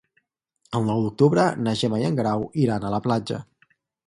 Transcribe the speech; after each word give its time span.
El 0.79 0.87
nou 0.87 1.03
d'octubre 1.07 1.45
na 1.67 1.75
Gemma 1.83 2.01
i 2.05 2.09
en 2.09 2.19
Guerau 2.21 2.47
iran 2.65 2.89
a 2.89 2.93
la 2.97 3.03
platja. 3.11 3.41